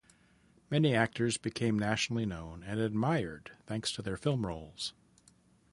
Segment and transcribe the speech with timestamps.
[0.71, 4.93] Many actors became nationally known and admired thanks to their film roles.